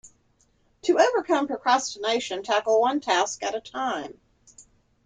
[0.81, 4.19] To overcome procrastination, tackle one task at a time.